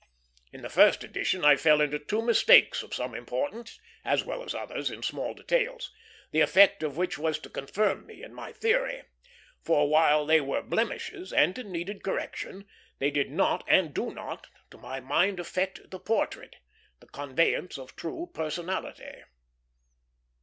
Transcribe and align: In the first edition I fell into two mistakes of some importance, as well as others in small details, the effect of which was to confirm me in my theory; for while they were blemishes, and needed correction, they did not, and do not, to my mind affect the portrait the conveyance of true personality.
In 0.51 0.63
the 0.63 0.69
first 0.69 1.03
edition 1.03 1.45
I 1.45 1.55
fell 1.55 1.79
into 1.79 1.99
two 1.99 2.23
mistakes 2.23 2.81
of 2.81 2.91
some 2.91 3.13
importance, 3.13 3.79
as 4.03 4.25
well 4.25 4.43
as 4.43 4.55
others 4.55 4.89
in 4.89 5.03
small 5.03 5.35
details, 5.35 5.93
the 6.31 6.39
effect 6.41 6.81
of 6.81 6.97
which 6.97 7.19
was 7.19 7.37
to 7.37 7.51
confirm 7.51 8.07
me 8.07 8.23
in 8.23 8.33
my 8.33 8.51
theory; 8.51 9.03
for 9.61 9.87
while 9.87 10.25
they 10.25 10.41
were 10.41 10.63
blemishes, 10.63 11.31
and 11.31 11.55
needed 11.67 12.01
correction, 12.03 12.65
they 12.97 13.11
did 13.11 13.29
not, 13.29 13.63
and 13.67 13.93
do 13.93 14.11
not, 14.11 14.47
to 14.71 14.79
my 14.79 14.99
mind 14.99 15.39
affect 15.39 15.91
the 15.91 15.99
portrait 15.99 16.55
the 16.99 17.05
conveyance 17.05 17.77
of 17.77 17.95
true 17.95 18.27
personality. 18.33 19.21